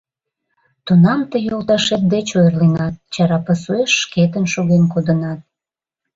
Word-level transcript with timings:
Тунам 0.85 1.19
тый 1.29 1.41
йолташет 1.47 2.03
деч 2.13 2.27
ойырленат, 2.39 2.95
чара 3.13 3.37
пасуэш 3.45 3.91
шкетын 4.01 4.45
шоген 4.53 4.83
кодынат. 4.93 5.39